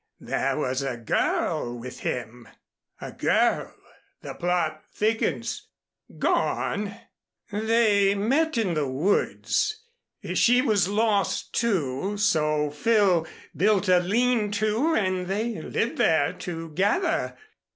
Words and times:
There 0.19 0.57
was 0.57 0.81
a 0.81 0.97
girl 0.97 1.77
with 1.77 1.99
him." 1.99 2.47
"A 3.01 3.11
girl! 3.11 3.71
The 4.21 4.33
plot 4.33 4.83
thickens. 4.91 5.67
Go 6.17 6.33
on." 6.33 6.95
"They 7.51 8.15
met 8.15 8.57
in 8.57 8.73
the 8.73 8.87
woods. 8.87 9.79
She 10.33 10.59
was 10.63 10.87
lost, 10.87 11.53
too, 11.53 12.17
so 12.17 12.71
Phil 12.71 13.27
built 13.55 13.87
a 13.89 13.99
lean 13.99 14.49
to 14.53 14.95
and 14.95 15.27
they 15.27 15.61
lived 15.61 15.99
there 15.99 16.33
together. 16.33 17.37